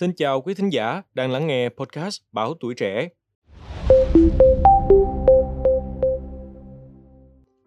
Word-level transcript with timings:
Xin 0.00 0.12
chào 0.16 0.40
quý 0.40 0.54
thính 0.54 0.70
giả 0.70 1.02
đang 1.14 1.30
lắng 1.30 1.46
nghe 1.46 1.68
podcast 1.68 2.20
Báo 2.32 2.54
Tuổi 2.60 2.74
Trẻ. 2.74 3.08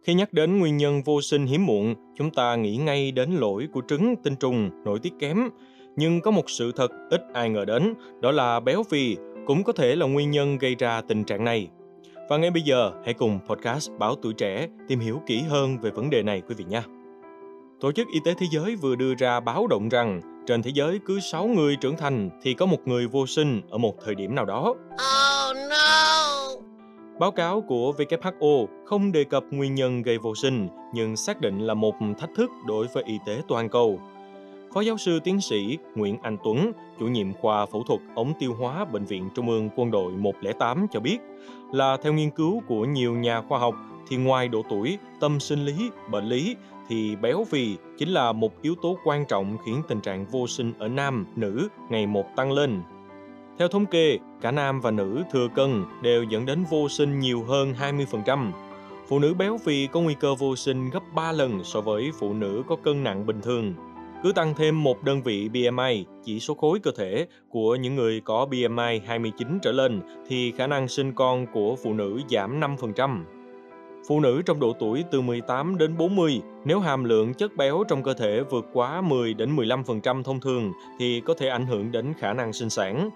Khi 0.03 0.13
nhắc 0.13 0.33
đến 0.33 0.59
nguyên 0.59 0.77
nhân 0.77 1.01
vô 1.03 1.21
sinh 1.21 1.45
hiếm 1.45 1.65
muộn, 1.65 1.95
chúng 2.17 2.31
ta 2.31 2.55
nghĩ 2.55 2.77
ngay 2.77 3.11
đến 3.11 3.31
lỗi 3.31 3.67
của 3.73 3.81
trứng 3.87 4.15
tinh 4.23 4.35
trùng 4.35 4.69
nội 4.85 4.99
tiết 4.99 5.13
kém. 5.19 5.49
Nhưng 5.95 6.21
có 6.21 6.31
một 6.31 6.49
sự 6.49 6.71
thật 6.75 6.91
ít 7.09 7.21
ai 7.33 7.49
ngờ 7.49 7.65
đến, 7.65 7.93
đó 8.21 8.31
là 8.31 8.59
béo 8.59 8.83
phì 8.83 9.17
cũng 9.45 9.63
có 9.63 9.73
thể 9.73 9.95
là 9.95 10.05
nguyên 10.05 10.31
nhân 10.31 10.57
gây 10.57 10.75
ra 10.75 11.01
tình 11.01 11.23
trạng 11.23 11.43
này. 11.43 11.67
Và 12.29 12.37
ngay 12.37 12.51
bây 12.51 12.61
giờ, 12.61 12.91
hãy 13.05 13.13
cùng 13.13 13.39
podcast 13.49 13.91
Báo 13.99 14.15
Tuổi 14.15 14.33
Trẻ 14.33 14.67
tìm 14.87 14.99
hiểu 14.99 15.21
kỹ 15.27 15.41
hơn 15.41 15.77
về 15.81 15.91
vấn 15.91 16.09
đề 16.09 16.23
này 16.23 16.41
quý 16.47 16.55
vị 16.55 16.65
nhé. 16.69 16.81
Tổ 17.79 17.91
chức 17.91 18.07
Y 18.13 18.19
tế 18.25 18.33
Thế 18.39 18.45
giới 18.51 18.75
vừa 18.75 18.95
đưa 18.95 19.15
ra 19.15 19.39
báo 19.39 19.67
động 19.67 19.89
rằng 19.89 20.36
trên 20.47 20.61
thế 20.61 20.71
giới 20.73 20.99
cứ 21.05 21.19
6 21.19 21.47
người 21.47 21.75
trưởng 21.75 21.97
thành 21.97 22.29
thì 22.41 22.53
có 22.53 22.65
một 22.65 22.77
người 22.85 23.07
vô 23.07 23.27
sinh 23.27 23.61
ở 23.69 23.77
một 23.77 23.93
thời 24.05 24.15
điểm 24.15 24.35
nào 24.35 24.45
đó. 24.45 24.75
Oh 24.93 25.57
no! 25.69 26.47
Báo 27.19 27.31
cáo 27.31 27.61
của 27.61 27.93
WHO 27.97 28.65
không 28.85 29.11
đề 29.11 29.23
cập 29.23 29.43
nguyên 29.51 29.75
nhân 29.75 30.01
gây 30.01 30.17
vô 30.17 30.35
sinh 30.35 30.67
nhưng 30.93 31.15
xác 31.15 31.41
định 31.41 31.59
là 31.59 31.73
một 31.73 31.95
thách 32.19 32.29
thức 32.35 32.51
đối 32.67 32.87
với 32.87 33.03
y 33.03 33.19
tế 33.25 33.41
toàn 33.47 33.69
cầu. 33.69 33.99
Phó 34.73 34.81
giáo 34.81 34.97
sư 34.97 35.19
tiến 35.23 35.41
sĩ 35.41 35.77
Nguyễn 35.95 36.17
Anh 36.21 36.37
Tuấn, 36.43 36.71
chủ 36.99 37.07
nhiệm 37.07 37.33
khoa 37.33 37.65
phẫu 37.65 37.83
thuật 37.83 37.99
ống 38.15 38.33
tiêu 38.39 38.53
hóa 38.59 38.85
Bệnh 38.85 39.05
viện 39.05 39.29
Trung 39.35 39.49
ương 39.49 39.69
Quân 39.75 39.91
đội 39.91 40.11
108 40.11 40.87
cho 40.91 40.99
biết 40.99 41.17
là 41.71 41.97
theo 42.03 42.13
nghiên 42.13 42.29
cứu 42.29 42.61
của 42.67 42.85
nhiều 42.85 43.13
nhà 43.13 43.41
khoa 43.41 43.59
học 43.59 43.75
thì 44.09 44.17
ngoài 44.17 44.47
độ 44.47 44.61
tuổi, 44.69 44.97
tâm 45.19 45.39
sinh 45.39 45.65
lý, 45.65 45.89
bệnh 46.11 46.25
lý 46.25 46.55
thì 46.89 47.15
béo 47.15 47.45
phì 47.49 47.77
chính 47.97 48.09
là 48.09 48.31
một 48.31 48.61
yếu 48.61 48.75
tố 48.81 48.97
quan 49.03 49.25
trọng 49.25 49.57
khiến 49.65 49.81
tình 49.87 50.01
trạng 50.01 50.25
vô 50.25 50.47
sinh 50.47 50.73
ở 50.79 50.87
nam, 50.87 51.25
nữ 51.35 51.67
ngày 51.89 52.07
một 52.07 52.35
tăng 52.35 52.51
lên. 52.51 52.81
Theo 53.59 53.67
thống 53.67 53.85
kê, 53.85 54.17
cả 54.41 54.51
nam 54.51 54.81
và 54.81 54.91
nữ 54.91 55.23
thừa 55.31 55.47
cân 55.55 55.85
đều 56.01 56.23
dẫn 56.23 56.45
đến 56.45 56.63
vô 56.69 56.89
sinh 56.89 57.19
nhiều 57.19 57.43
hơn 57.43 57.73
20%. 57.79 58.51
Phụ 59.07 59.19
nữ 59.19 59.33
béo 59.33 59.57
phì 59.57 59.87
có 59.87 60.01
nguy 60.01 60.13
cơ 60.13 60.35
vô 60.35 60.55
sinh 60.55 60.89
gấp 60.89 61.03
3 61.15 61.31
lần 61.31 61.63
so 61.63 61.81
với 61.81 62.11
phụ 62.19 62.33
nữ 62.33 62.63
có 62.67 62.75
cân 62.75 63.03
nặng 63.03 63.25
bình 63.25 63.41
thường. 63.41 63.73
Cứ 64.23 64.31
tăng 64.31 64.53
thêm 64.53 64.83
một 64.83 65.03
đơn 65.03 65.21
vị 65.23 65.49
BMI, 65.49 66.05
chỉ 66.23 66.39
số 66.39 66.53
khối 66.53 66.79
cơ 66.79 66.91
thể 66.97 67.27
của 67.49 67.75
những 67.75 67.95
người 67.95 68.21
có 68.21 68.45
BMI 68.45 69.01
29 69.05 69.59
trở 69.61 69.71
lên 69.71 70.01
thì 70.27 70.51
khả 70.51 70.67
năng 70.67 70.87
sinh 70.87 71.13
con 71.13 71.45
của 71.53 71.75
phụ 71.83 71.93
nữ 71.93 72.21
giảm 72.29 72.59
5%. 72.59 73.23
Phụ 74.05 74.19
nữ 74.19 74.41
trong 74.45 74.59
độ 74.59 74.73
tuổi 74.79 75.03
từ 75.11 75.21
18 75.21 75.77
đến 75.77 75.97
40, 75.97 76.41
nếu 76.65 76.79
hàm 76.79 77.03
lượng 77.03 77.33
chất 77.33 77.55
béo 77.55 77.83
trong 77.87 78.03
cơ 78.03 78.13
thể 78.13 78.41
vượt 78.49 78.65
quá 78.73 79.01
10 79.01 79.33
đến 79.33 79.55
15% 79.55 80.23
thông 80.23 80.39
thường 80.39 80.73
thì 80.99 81.21
có 81.25 81.33
thể 81.33 81.47
ảnh 81.47 81.65
hưởng 81.65 81.91
đến 81.91 82.13
khả 82.19 82.33
năng 82.33 82.53
sinh 82.53 82.69
sản. 82.69 83.09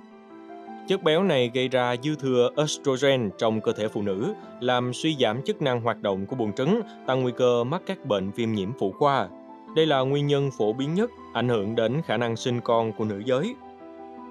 Chất 0.88 1.04
béo 1.04 1.24
này 1.24 1.52
gây 1.54 1.68
ra 1.68 1.96
dư 2.04 2.16
thừa 2.16 2.50
estrogen 2.58 3.30
trong 3.38 3.62
cơ 3.62 3.72
thể 3.74 3.88
phụ 3.88 4.02
nữ, 4.02 4.34
làm 4.60 4.94
suy 4.94 5.16
giảm 5.20 5.42
chức 5.42 5.62
năng 5.62 5.82
hoạt 5.82 6.02
động 6.02 6.26
của 6.26 6.36
buồng 6.36 6.54
trứng, 6.54 6.82
tăng 7.08 7.22
nguy 7.22 7.32
cơ 7.38 7.64
mắc 7.64 7.82
các 7.86 8.06
bệnh 8.06 8.32
viêm 8.32 8.52
nhiễm 8.52 8.70
phụ 8.80 8.92
khoa. 8.92 9.28
Đây 9.76 9.86
là 9.86 10.00
nguyên 10.00 10.28
nhân 10.28 10.50
phổ 10.58 10.74
biến 10.74 10.94
nhất 10.94 11.12
ảnh 11.34 11.50
hưởng 11.50 11.76
đến 11.76 12.02
khả 12.06 12.18
năng 12.18 12.36
sinh 12.36 12.62
con 12.62 12.92
của 12.94 13.06
nữ 13.06 13.22
giới. 13.26 13.56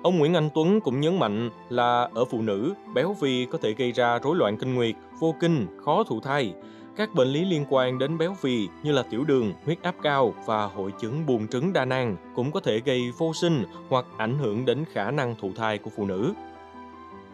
Ông 0.02 0.18
Nguyễn 0.18 0.34
Anh 0.34 0.50
Tuấn 0.54 0.80
cũng 0.80 1.00
nhấn 1.00 1.18
mạnh 1.18 1.50
là 1.68 2.08
ở 2.14 2.24
phụ 2.24 2.42
nữ, 2.42 2.74
béo 2.94 3.16
phì 3.20 3.46
có 3.46 3.58
thể 3.62 3.72
gây 3.72 3.92
ra 3.92 4.18
rối 4.18 4.36
loạn 4.36 4.56
kinh 4.56 4.74
nguyệt, 4.74 4.94
vô 5.18 5.34
kinh, 5.40 5.66
khó 5.84 6.04
thụ 6.04 6.20
thai. 6.20 6.54
Các 6.96 7.14
bệnh 7.14 7.28
lý 7.28 7.44
liên 7.44 7.64
quan 7.70 7.98
đến 7.98 8.18
béo 8.18 8.34
phì 8.34 8.68
như 8.82 8.92
là 8.92 9.02
tiểu 9.02 9.24
đường, 9.24 9.52
huyết 9.64 9.82
áp 9.82 9.94
cao 10.02 10.34
và 10.46 10.66
hội 10.66 10.92
chứng 11.00 11.26
buồng 11.26 11.48
trứng 11.48 11.72
đa 11.72 11.84
nang 11.84 12.16
cũng 12.34 12.52
có 12.52 12.60
thể 12.60 12.80
gây 12.84 13.10
vô 13.18 13.34
sinh 13.34 13.64
hoặc 13.88 14.04
ảnh 14.16 14.38
hưởng 14.38 14.64
đến 14.64 14.84
khả 14.92 15.10
năng 15.10 15.34
thụ 15.36 15.50
thai 15.56 15.78
của 15.78 15.90
phụ 15.96 16.06
nữ. 16.06 16.32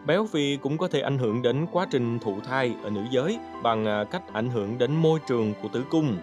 Béo 0.05 0.25
phì 0.25 0.57
cũng 0.57 0.77
có 0.77 0.87
thể 0.87 1.01
ảnh 1.01 1.17
hưởng 1.17 1.41
đến 1.41 1.65
quá 1.71 1.87
trình 1.91 2.19
thụ 2.19 2.39
thai 2.47 2.75
ở 2.83 2.89
nữ 2.89 3.01
giới 3.11 3.39
bằng 3.63 3.85
à, 3.85 4.03
cách 4.03 4.33
ảnh 4.33 4.49
hưởng 4.49 4.77
đến 4.77 4.95
môi 4.95 5.19
trường 5.27 5.53
của 5.61 5.67
tử 5.67 5.83
cung. 5.89 6.17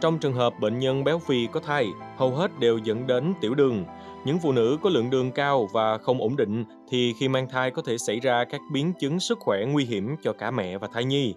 Trong 0.00 0.18
trường 0.18 0.34
hợp 0.34 0.60
bệnh 0.60 0.78
nhân 0.78 1.04
béo 1.04 1.18
phì 1.18 1.46
có 1.46 1.60
thai, 1.60 1.86
hầu 2.16 2.30
hết 2.30 2.60
đều 2.60 2.78
dẫn 2.78 3.06
đến 3.06 3.32
tiểu 3.40 3.54
đường, 3.54 3.84
những 4.24 4.38
phụ 4.38 4.52
nữ 4.52 4.78
có 4.82 4.90
lượng 4.90 5.10
đường 5.10 5.32
cao 5.32 5.68
và 5.72 5.98
không 5.98 6.20
ổn 6.20 6.36
định 6.36 6.64
thì 6.88 7.14
khi 7.18 7.28
mang 7.28 7.48
thai 7.48 7.70
có 7.70 7.82
thể 7.82 7.98
xảy 7.98 8.20
ra 8.20 8.44
các 8.44 8.60
biến 8.72 8.92
chứng 9.00 9.20
sức 9.20 9.38
khỏe 9.40 9.64
nguy 9.64 9.84
hiểm 9.84 10.16
cho 10.22 10.32
cả 10.32 10.50
mẹ 10.50 10.78
và 10.78 10.88
thai 10.92 11.04
nhi. 11.04 11.34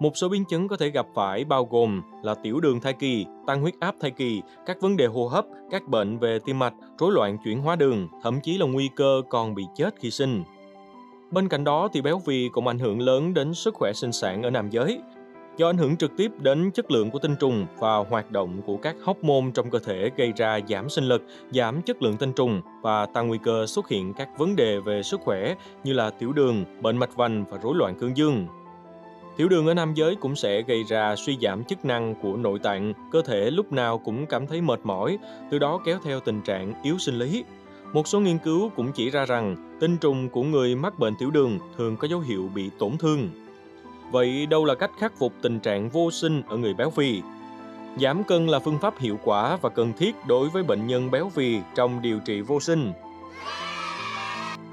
Một 0.00 0.10
số 0.14 0.28
biến 0.28 0.44
chứng 0.44 0.68
có 0.68 0.76
thể 0.76 0.90
gặp 0.90 1.06
phải 1.14 1.44
bao 1.44 1.64
gồm 1.64 2.02
là 2.22 2.34
tiểu 2.34 2.60
đường 2.60 2.80
thai 2.80 2.92
kỳ, 2.92 3.26
tăng 3.46 3.60
huyết 3.60 3.74
áp 3.80 3.94
thai 4.00 4.10
kỳ, 4.10 4.42
các 4.66 4.80
vấn 4.80 4.96
đề 4.96 5.06
hô 5.06 5.28
hấp, 5.28 5.44
các 5.70 5.88
bệnh 5.88 6.18
về 6.18 6.38
tim 6.38 6.58
mạch, 6.58 6.74
rối 6.98 7.12
loạn 7.12 7.38
chuyển 7.44 7.62
hóa 7.62 7.76
đường, 7.76 8.08
thậm 8.22 8.40
chí 8.40 8.58
là 8.58 8.66
nguy 8.66 8.90
cơ 8.96 9.22
còn 9.28 9.54
bị 9.54 9.64
chết 9.74 9.94
khi 10.00 10.10
sinh. 10.10 10.42
Bên 11.30 11.48
cạnh 11.48 11.64
đó 11.64 11.88
thì 11.92 12.02
béo 12.02 12.18
phì 12.18 12.48
cũng 12.48 12.68
ảnh 12.68 12.78
hưởng 12.78 13.00
lớn 13.00 13.34
đến 13.34 13.54
sức 13.54 13.74
khỏe 13.74 13.92
sinh 13.92 14.12
sản 14.12 14.42
ở 14.42 14.50
nam 14.50 14.70
giới 14.70 15.00
do 15.56 15.68
ảnh 15.68 15.78
hưởng 15.78 15.96
trực 15.96 16.16
tiếp 16.16 16.32
đến 16.38 16.70
chất 16.70 16.90
lượng 16.90 17.10
của 17.10 17.18
tinh 17.18 17.36
trùng 17.40 17.66
và 17.78 17.96
hoạt 17.96 18.30
động 18.30 18.62
của 18.66 18.76
các 18.76 18.96
hóc 19.02 19.24
môn 19.24 19.52
trong 19.52 19.70
cơ 19.70 19.78
thể 19.78 20.10
gây 20.16 20.32
ra 20.36 20.60
giảm 20.68 20.88
sinh 20.88 21.04
lực, 21.04 21.22
giảm 21.50 21.82
chất 21.82 22.02
lượng 22.02 22.16
tinh 22.16 22.32
trùng 22.32 22.60
và 22.82 23.06
tăng 23.06 23.28
nguy 23.28 23.38
cơ 23.44 23.66
xuất 23.66 23.88
hiện 23.88 24.14
các 24.14 24.28
vấn 24.38 24.56
đề 24.56 24.78
về 24.78 25.02
sức 25.02 25.20
khỏe 25.20 25.54
như 25.84 25.92
là 25.92 26.10
tiểu 26.10 26.32
đường, 26.32 26.64
bệnh 26.80 26.96
mạch 26.96 27.16
vành 27.16 27.44
và 27.50 27.58
rối 27.62 27.74
loạn 27.76 27.94
cương 27.94 28.16
dương. 28.16 28.46
Tiểu 29.36 29.48
đường 29.48 29.66
ở 29.66 29.74
nam 29.74 29.94
giới 29.94 30.14
cũng 30.16 30.36
sẽ 30.36 30.62
gây 30.62 30.84
ra 30.84 31.16
suy 31.16 31.38
giảm 31.42 31.64
chức 31.64 31.84
năng 31.84 32.14
của 32.22 32.36
nội 32.36 32.58
tạng, 32.58 32.92
cơ 33.12 33.22
thể 33.22 33.50
lúc 33.50 33.72
nào 33.72 33.98
cũng 33.98 34.26
cảm 34.26 34.46
thấy 34.46 34.60
mệt 34.60 34.80
mỏi, 34.84 35.18
từ 35.50 35.58
đó 35.58 35.80
kéo 35.84 35.98
theo 36.04 36.20
tình 36.20 36.42
trạng 36.42 36.74
yếu 36.82 36.98
sinh 36.98 37.18
lý. 37.18 37.44
Một 37.92 38.08
số 38.08 38.20
nghiên 38.20 38.38
cứu 38.38 38.70
cũng 38.76 38.92
chỉ 38.92 39.10
ra 39.10 39.24
rằng 39.24 39.76
tinh 39.80 39.96
trùng 39.96 40.28
của 40.28 40.42
người 40.42 40.76
mắc 40.76 40.98
bệnh 40.98 41.14
tiểu 41.18 41.30
đường 41.30 41.58
thường 41.76 41.96
có 41.96 42.08
dấu 42.08 42.20
hiệu 42.20 42.50
bị 42.54 42.70
tổn 42.78 42.98
thương. 42.98 43.28
Vậy 44.12 44.46
đâu 44.46 44.64
là 44.64 44.74
cách 44.74 44.90
khắc 44.98 45.12
phục 45.18 45.32
tình 45.42 45.60
trạng 45.60 45.88
vô 45.88 46.10
sinh 46.10 46.42
ở 46.48 46.56
người 46.56 46.74
béo 46.74 46.90
phì? 46.90 47.22
Giảm 48.00 48.24
cân 48.24 48.46
là 48.46 48.58
phương 48.58 48.78
pháp 48.78 48.98
hiệu 48.98 49.18
quả 49.24 49.56
và 49.62 49.68
cần 49.68 49.92
thiết 49.98 50.14
đối 50.26 50.48
với 50.48 50.62
bệnh 50.62 50.86
nhân 50.86 51.10
béo 51.10 51.28
phì 51.28 51.58
trong 51.74 52.02
điều 52.02 52.18
trị 52.18 52.40
vô 52.40 52.60
sinh. 52.60 52.92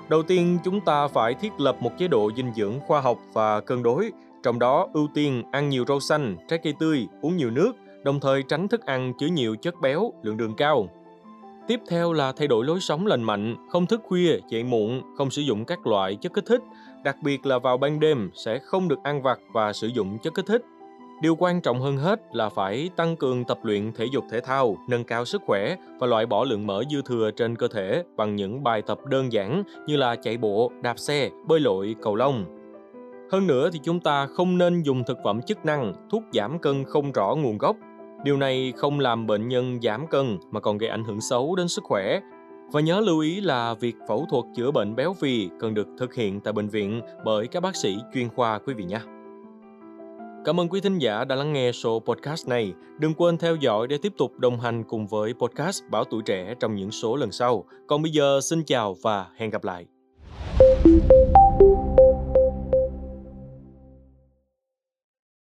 Đầu 0.10 0.24
tiên, 0.24 0.58
chúng 0.64 0.82
ta 0.82 1.08
phải 1.08 1.34
thiết 1.34 1.60
lập 1.60 1.78
một 1.80 1.92
chế 1.98 2.08
độ 2.08 2.32
dinh 2.36 2.54
dưỡng 2.56 2.80
khoa 2.88 3.02
học 3.02 3.18
và 3.34 3.62
cân 3.62 3.84
đối, 3.84 4.12
trong 4.44 4.60
đó 4.60 4.88
ưu 4.94 5.08
tiên 5.14 5.44
ăn 5.52 5.70
nhiều 5.70 5.86
rau 5.88 6.00
xanh, 6.00 6.38
trái 6.48 6.60
cây 6.64 6.74
tươi, 6.80 7.08
uống 7.22 7.38
nhiều 7.38 7.50
nước, 7.50 7.72
đồng 8.04 8.20
thời 8.20 8.44
tránh 8.44 8.68
thức 8.68 8.86
ăn 8.86 9.14
chứa 9.20 9.28
nhiều 9.28 9.56
chất 9.56 9.82
béo, 9.82 10.14
lượng 10.24 10.38
đường 10.38 10.56
cao. 10.56 10.90
Tiếp 11.68 11.80
theo 11.90 12.14
là 12.14 12.32
thay 12.32 12.48
đổi 12.48 12.66
lối 12.66 12.80
sống 12.80 13.08
lành 13.08 13.24
mạnh, 13.24 13.56
không 13.70 13.86
thức 13.86 14.02
khuya, 14.04 14.40
dậy 14.50 14.64
muộn, 14.64 15.02
không 15.18 15.32
sử 15.32 15.42
dụng 15.42 15.66
các 15.66 15.88
loại 15.88 16.16
chất 16.16 16.34
kích 16.34 16.46
thích, 16.46 16.62
đặc 17.04 17.18
biệt 17.22 17.46
là 17.46 17.60
vào 17.60 17.78
ban 17.78 18.00
đêm 18.00 18.30
sẽ 18.34 18.60
không 18.60 18.88
được 18.88 19.04
ăn 19.04 19.22
vặt 19.22 19.40
và 19.54 19.74
sử 19.74 19.88
dụng 19.88 20.18
chất 20.20 20.34
kích 20.34 20.46
thích. 20.46 20.66
Điều 21.22 21.36
quan 21.36 21.62
trọng 21.62 21.82
hơn 21.82 21.98
hết 21.98 22.22
là 22.32 22.50
phải 22.50 22.90
tăng 22.96 23.16
cường 23.16 23.44
tập 23.44 23.60
luyện 23.64 23.92
thể 23.94 24.06
dục 24.06 24.24
thể 24.32 24.40
thao, 24.42 24.78
nâng 24.90 25.04
cao 25.04 25.26
sức 25.26 25.42
khỏe 25.46 25.76
và 26.00 26.08
loại 26.08 26.26
bỏ 26.26 26.44
lượng 26.44 26.68
mỡ 26.68 26.84
dư 26.92 27.02
thừa 27.02 27.32
trên 27.32 27.56
cơ 27.56 27.68
thể 27.68 28.04
bằng 28.18 28.36
những 28.36 28.64
bài 28.64 28.82
tập 28.82 29.06
đơn 29.06 29.32
giản 29.32 29.64
như 29.88 29.98
là 29.98 30.16
chạy 30.16 30.38
bộ, 30.38 30.72
đạp 30.82 31.00
xe, 31.00 31.30
bơi 31.48 31.60
lội, 31.60 31.96
cầu 32.02 32.16
lông. 32.16 32.46
Hơn 33.32 33.48
nữa 33.48 33.70
thì 33.74 33.80
chúng 33.84 34.00
ta 34.00 34.28
không 34.28 34.58
nên 34.58 34.82
dùng 34.82 35.04
thực 35.04 35.18
phẩm 35.24 35.42
chức 35.42 35.66
năng, 35.66 35.94
thuốc 36.12 36.24
giảm 36.34 36.60
cân 36.60 36.84
không 36.84 37.12
rõ 37.12 37.36
nguồn 37.36 37.58
gốc 37.58 37.76
Điều 38.24 38.38
này 38.38 38.74
không 38.78 39.00
làm 39.00 39.28
bệnh 39.28 39.48
nhân 39.48 39.80
giảm 39.82 40.08
cân 40.08 40.38
mà 40.52 40.60
còn 40.60 40.78
gây 40.78 40.90
ảnh 40.90 41.04
hưởng 41.04 41.22
xấu 41.22 41.56
đến 41.56 41.68
sức 41.68 41.84
khỏe. 41.84 42.20
Và 42.72 42.82
nhớ 42.82 43.00
lưu 43.00 43.20
ý 43.20 43.42
là 43.42 43.74
việc 43.74 43.96
phẫu 44.08 44.26
thuật 44.30 44.46
chữa 44.56 44.72
bệnh 44.72 44.96
béo 44.96 45.14
phì 45.14 45.50
cần 45.60 45.74
được 45.74 45.88
thực 45.98 46.14
hiện 46.14 46.40
tại 46.40 46.54
bệnh 46.54 46.68
viện 46.68 47.02
bởi 47.26 47.48
các 47.48 47.60
bác 47.60 47.76
sĩ 47.76 47.98
chuyên 48.14 48.30
khoa 48.30 48.60
quý 48.60 48.74
vị 48.74 48.84
nhé. 48.84 49.00
Cảm 50.46 50.60
ơn 50.60 50.70
quý 50.70 50.82
thính 50.82 50.98
giả 50.98 51.26
đã 51.26 51.36
lắng 51.36 51.54
nghe 51.54 51.72
số 51.72 52.00
podcast 52.00 52.48
này. 52.48 52.74
Đừng 53.00 53.14
quên 53.14 53.38
theo 53.38 53.56
dõi 53.56 53.88
để 53.88 53.98
tiếp 54.02 54.14
tục 54.18 54.40
đồng 54.40 54.60
hành 54.60 54.84
cùng 54.84 55.08
với 55.08 55.34
podcast 55.34 55.84
Báo 55.92 56.04
Tuổi 56.04 56.22
Trẻ 56.26 56.54
trong 56.60 56.76
những 56.76 56.92
số 56.92 57.16
lần 57.16 57.32
sau. 57.32 57.66
Còn 57.88 58.02
bây 58.02 58.12
giờ, 58.12 58.40
xin 58.42 58.64
chào 58.64 58.96
và 59.02 59.26
hẹn 59.38 59.50
gặp 59.50 59.64
lại. 59.64 59.86